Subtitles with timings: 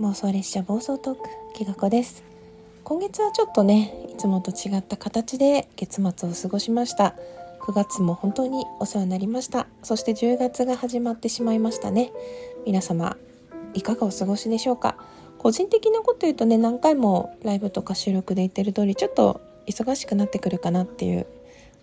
[0.00, 1.22] 妄想列車暴走トーク
[1.54, 2.22] きがこです。
[2.84, 7.16] 今月はちょっとねいつもと違った形で月末を過ごしました。
[7.62, 9.66] 9月も本当にお世話になりました。
[9.82, 12.12] そして10月が始まってしまいましたね。
[12.64, 13.16] 皆様
[13.74, 14.94] いかがお過ごしでしょうか？
[15.36, 21.26] 個人的なこと言うとね何回もライブとか収録で言ってる通りちょっと忙しくなってくるかなっていう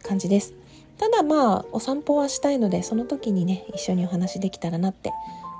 [0.03, 0.53] 感じです。
[0.97, 5.11] ただまあお散歩はしたいのでその時にね一緒にお話できたらなって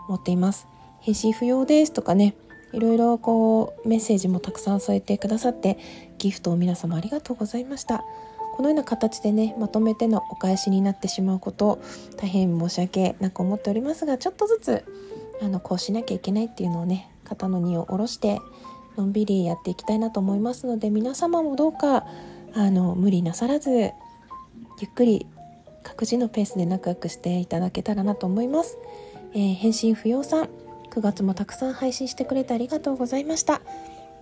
[0.08, 0.68] 思っています。
[1.02, 2.34] 返信不要ですとかね
[2.76, 5.78] いろいろこうメッセージもたくさん添えてくださって
[6.18, 8.04] ギフトを皆様ありがとうございました。
[8.56, 11.82] このような形でねまとめてのお返しになってしまうこと
[12.16, 14.86] 大変申し訳なく思っておりますがちょっとずつ
[15.42, 18.40] あのこうしなきゃいけないっていうのをね肩の荷を下ろして
[18.96, 22.06] のんびりやっていきたいなと思いますので皆様もどうか
[22.54, 23.92] あの無理なさらずゆ
[24.86, 25.28] っくり
[25.84, 28.78] 各自のペースで仲良くしていただけたらなと思います、
[29.34, 30.65] えー、返信不要さん。
[30.96, 33.60] 9月もたくさん配信してくれてありがとうございました。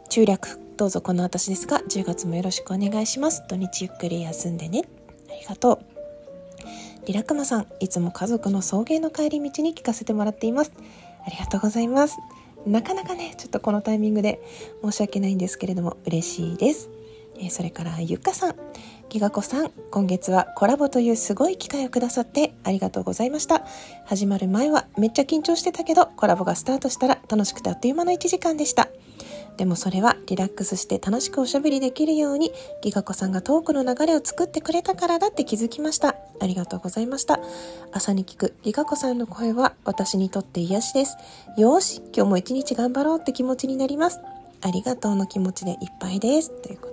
[0.10, 3.44] 中略どうぞこの私ですが10月もよろしくお願いします。
[3.48, 4.82] 土日ゆっくり休んでね。
[5.30, 5.80] ありがとう。
[7.06, 10.72] リラクマさんいつも家族の送迎の帰り道に聞かせてもらっています。
[11.24, 12.18] ありがとうございます。
[12.66, 14.42] なかなかねちょっとこのタイミングで
[14.82, 16.90] 申し訳ないんですけれども嬉しいです。
[17.40, 18.56] えそれからゆかさん。
[19.14, 23.64] ギガ子さん今月はコラボというすごい機会をくださってありがとうございました。
[24.06, 28.88] 始まる前はめっちゃ緊張してたけどコラボがスタートしたら楽しくてあっという間の1時間でした。
[29.56, 36.16] でもそれはリラックスして楽しくおしゃべりできるようにギガ子さんがトークの流れを作ってくれたからだって気づきました。
[36.42, 37.40] ありがとうございました。
[37.92, 41.18] 朝に聞くギガ子さんの声は私にとって癒しです。
[41.56, 44.20] よし今日も一日頑張ろうって気持ちになります。
[44.62, 46.50] ありがとうの気持ちでいっぱいです。
[46.64, 46.93] ということ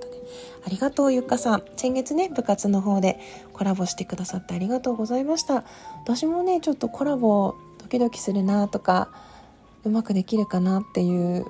[0.66, 1.62] ありがとうゆかさん。
[1.76, 3.18] 先月ね部活の方で
[3.52, 5.64] コラボしてくださってありがとうございました。
[6.02, 9.10] 私もねちょっとコラボドキドキするなとか
[9.84, 11.46] うまくできるかなっていう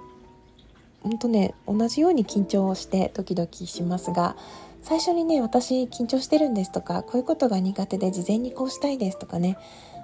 [1.02, 4.36] 本当ね同じように緊張してドキドキしますが
[4.82, 9.58] 最初にね私緊張してるんですとかこういうことが苦手で事前にこうしたいですとかね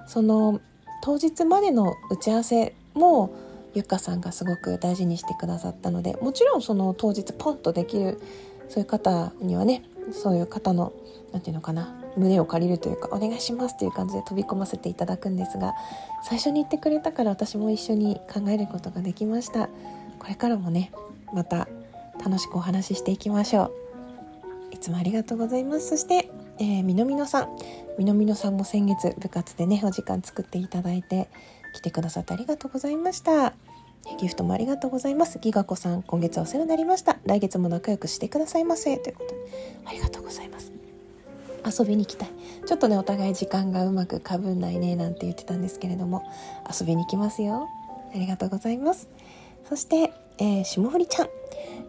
[0.06, 0.60] その
[1.03, 3.34] 当日までの打ち合わせも
[3.75, 8.20] ゆっかさんがすごく大事にしてくださったのでもちろんその当日ポンとできる
[8.69, 9.82] そういう方にはね
[10.12, 10.93] そういう方の
[11.32, 15.75] 何て言うのかな胸を借りるというかお願いしますという感じで飛び込ませていただくんですが
[16.22, 19.69] 最初に言ってくれたから私も一緒に考えることができました。
[20.19, 20.93] これからもね
[21.32, 21.69] また
[22.25, 23.72] 楽しくお話ししていきましょう。
[24.72, 25.91] いつもありがとうございます。
[25.91, 27.49] そして、え、みのみのさん。
[27.99, 31.28] みのみのさんも先月部活でねお時間作っていただいて
[31.75, 33.55] 来てくださってありがとうございました。
[34.19, 35.39] ギフトもありがとうございます。
[35.39, 37.19] ギガ子さん、今月お世話になりました。
[37.25, 38.97] 来月も仲良くしてくださいませ。
[38.99, 39.37] ということで、
[39.84, 40.72] ありがとうございます。
[41.67, 42.31] 遊びに行きたい。
[42.65, 46.22] ちょっとね、お互い時間がうまくかぶんないね、なんて言ってたんですけれども、
[46.69, 47.69] 遊びに行きますよ。
[48.15, 49.09] ありがとうございます。
[49.69, 51.28] そして、えー、霜降りちゃん。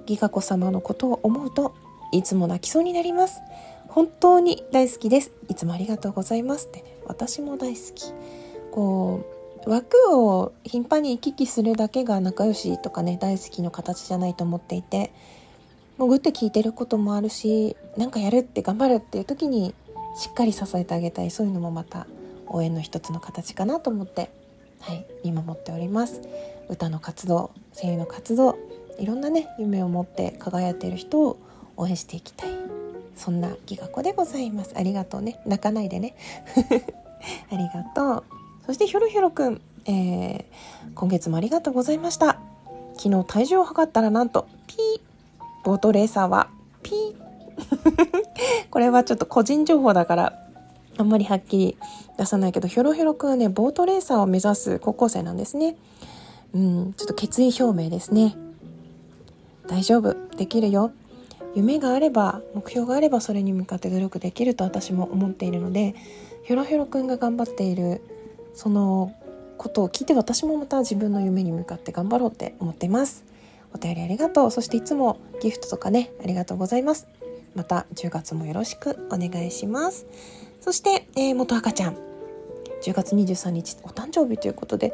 [0.06, 1.76] ギガ子様のことを思うと、
[2.12, 3.42] いつも泣きそうになります。
[3.90, 5.32] 本当に大好きです。
[5.50, 6.68] いつもありがとうございます。
[6.68, 8.14] ってね、私も大好き。
[8.72, 15.12] こう、枠を頻繁に行き来するだけが仲良しとかね大好きの形じゃないと思っていて
[15.98, 19.74] 潜って聞いてることもあるし何かやるって頑張るっていう時に
[20.18, 21.30] しっかり支えてあげたい。
[21.30, 22.08] そういうのもまた
[22.48, 24.32] 応援の一つの形かなと思って、
[24.80, 26.22] はい、見守っております。
[26.70, 28.58] 歌の活動声優の活動
[29.00, 31.38] いろんなね夢を持って輝いてる人を
[31.78, 32.50] 応援していきたい。
[33.16, 34.74] そんなギガ子でございます。
[34.76, 35.40] ありがとうね。
[35.46, 36.16] 泣かないでね。
[37.52, 38.37] ありがとう。
[38.68, 40.46] そしてひょろひょろくん、えー、
[40.94, 42.38] 今月もありがとうございました。
[42.98, 45.02] 昨日体重を測ったらなんと、ピー。
[45.64, 46.50] ボートレーサーは、
[46.84, 47.16] ピー。
[48.70, 50.40] これはちょっと個人情報だから、
[50.98, 51.78] あんまりはっきり
[52.18, 55.78] 出さないけど、ひょろひょろくんはね、ボートレーサーを目指す高校生なんですね。
[56.54, 58.36] うん、ちょっと決意表明ですね。
[59.68, 60.92] 大丈夫、できるよ。
[61.56, 65.96] 夢があれば、目標があればそれに向かって努力できると私も思っているので、
[66.44, 68.02] ひょろひょろくんが頑張っている
[68.58, 69.14] その
[69.58, 73.24] ことを聞いて私もまた自分の夢に向かって頑張ろうって思っています。
[73.72, 74.52] お便りありがとう。
[74.52, 77.08] そしていつもギフトとかねありがとうございます。
[77.54, 80.08] また10月もよろしくお願いします。
[80.60, 81.98] そして、えー、元赤ちゃん。
[82.82, 84.94] 10月23日お誕生日ということで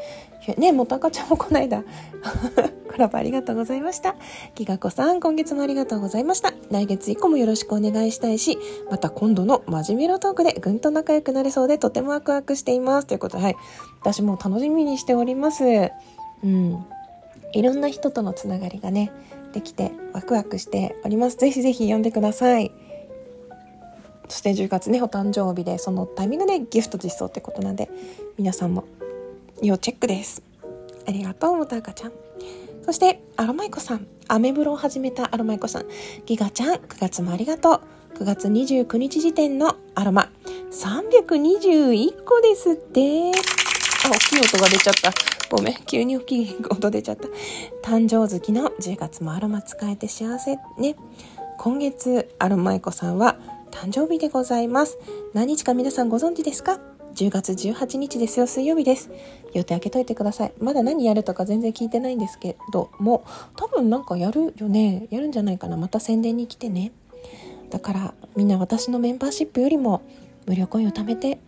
[0.58, 1.84] ね元赤ちゃんもこないだ
[2.94, 4.16] コラボありがとうございました。
[4.54, 6.54] きがこさん、今月もありがとうございました。
[6.70, 8.60] 来月以降もよろしくお願いしたいし、
[8.92, 13.08] また今度の真面目なトークでぐんと仲良くなれそうでとてもワクワクしています。
[13.08, 13.56] ということで、はい。
[14.00, 15.64] 私も楽しみにしております。
[16.44, 16.86] うん。
[17.54, 19.12] いろんな人とのつながりがね、
[19.54, 21.38] できてワクワクしております。
[21.38, 22.72] ぜひぜひ読んでください。
[24.34, 27.88] そして10月ね、お誕生日で、そのタイミングでギフト実装ってことなんで、
[28.36, 28.86] 皆さんも
[29.62, 30.42] 要チェックです。
[31.08, 32.12] ありがとう、もた赤ちゃん。
[32.84, 34.08] そしてアロマイコさん。
[34.28, 35.86] アメブロを始めたアロマイコさん。
[36.26, 37.84] ギガちゃん9月もありがと
[38.16, 38.18] う。
[38.18, 40.32] 9月29日時点のアロマ。
[40.72, 43.30] 321個ですって。
[43.30, 45.12] あ大きい音が出ちゃった。
[45.56, 45.76] ごめん。
[45.86, 47.28] 急に大きい音出ちゃった。
[47.88, 50.96] 誕生月の10月もアロマ使えて幸せね。
[51.60, 53.38] 今月アロマイコさんは
[53.74, 55.00] 誕生日でございます。
[55.34, 56.80] 何日か皆さんご存知ですか
[57.16, 58.46] ？10月18日ですよ。
[58.46, 59.10] 水曜日です。
[59.54, 60.54] 予定開けといてください。
[60.60, 63.26] まだ何やるとか全然聞いてないんですけども
[63.56, 65.08] 多分なんかやるよね。
[65.10, 65.76] やるんじゃないかな。
[65.76, 66.92] また宣伝に来てね。
[67.72, 70.04] だからみんな私のメンバーシップよりも
[70.46, 71.40] 無料コインを貯めて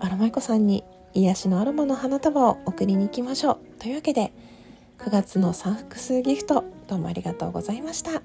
[0.00, 3.58] アロマイコさんに癒しのアロマの花束を送りに行きましょう。
[3.80, 4.32] というわけで
[4.98, 8.22] 9月のサンフクスギフトどうもありがとうございました。